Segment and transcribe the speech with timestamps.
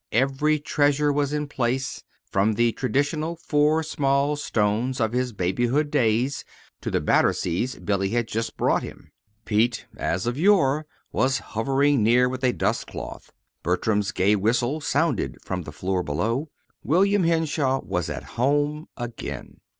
[0.13, 6.43] Every treasure was in place, from the traditional four small stones of his babyhood days
[6.81, 9.11] to the Batterseas Billy had just brought him.
[9.45, 13.31] Pete, as of yore, was hovering near with a dust cloth.
[13.61, 16.49] Bertram's gay whistle sounded from the floor below.
[16.83, 19.57] William Henshaw was at home again.